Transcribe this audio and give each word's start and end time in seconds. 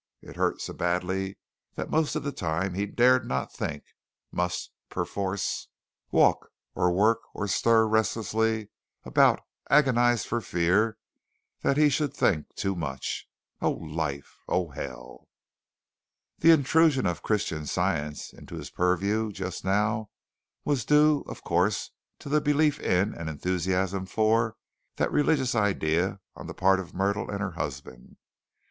It 0.23 0.35
hurt 0.35 0.61
so 0.61 0.73
badly 0.73 1.37
that 1.75 1.91
most 1.91 2.15
of 2.15 2.23
the 2.23 2.31
time 2.31 2.73
he 2.73 2.87
dared 2.87 3.27
not 3.27 3.53
think 3.53 3.83
must, 4.31 4.71
perforce, 4.89 5.67
walk 6.09 6.49
or 6.73 6.91
work 6.91 7.19
or 7.35 7.47
stir 7.47 7.85
restlessly 7.87 8.69
about 9.03 9.41
agonized 9.69 10.25
for 10.25 10.41
fear 10.41 10.97
he 11.61 11.87
should 11.89 12.15
think 12.15 12.55
too 12.55 12.73
much. 12.75 13.27
Oh, 13.61 13.69
life; 13.73 14.39
oh, 14.47 14.69
hell! 14.71 15.29
The 16.39 16.49
intrusion 16.49 17.05
of 17.05 17.21
Christian 17.21 17.67
Science 17.67 18.33
into 18.33 18.55
his 18.55 18.71
purview 18.71 19.31
just 19.31 19.63
now 19.63 20.09
was 20.65 20.83
due, 20.83 21.23
of 21.27 21.43
course, 21.43 21.91
to 22.17 22.27
the 22.27 22.41
belief 22.41 22.79
in 22.79 23.13
and 23.13 23.29
enthusiasm 23.29 24.07
for 24.07 24.55
that 24.95 25.11
religious 25.11 25.53
idea 25.53 26.19
on 26.35 26.47
the 26.47 26.55
part 26.55 26.79
of 26.79 26.95
Myrtle 26.95 27.29
and 27.29 27.39
her 27.39 27.51
husband. 27.51 28.17